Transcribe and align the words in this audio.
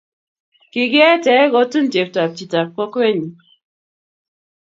Kikiete 0.71 1.35
kotun 1.53 1.85
cheptab 1.93 2.31
chitab 2.37 2.67
kokwenyu 2.75 3.29